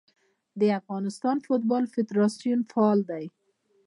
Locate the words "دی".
3.09-3.25